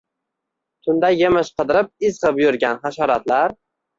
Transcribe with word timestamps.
Tunda 0.87 1.11
yemish 1.15 1.51
qidirib 1.59 1.91
izg‘ib 2.09 2.41
yurgan 2.45 2.83
hasharotlar 2.87 3.57